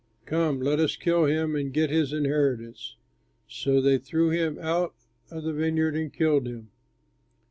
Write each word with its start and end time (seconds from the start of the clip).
Come, 0.25 0.59
let 0.59 0.79
us 0.79 0.95
kill 0.95 1.25
him 1.25 1.55
and 1.55 1.71
get 1.71 1.91
his 1.91 2.11
inheritance.' 2.11 2.95
So 3.47 3.79
they 3.79 3.99
threw 3.99 4.31
him 4.31 4.57
out 4.59 4.95
of 5.29 5.43
the 5.43 5.53
vineyard 5.53 5.95
and 5.95 6.11
killed 6.11 6.47
him. 6.47 6.71